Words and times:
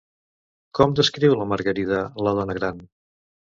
Com 0.79 0.95
descriu 1.01 1.37
la 1.43 1.47
Margarida, 1.53 2.01
la 2.29 2.35
dona 2.41 2.59
gran? 2.63 2.83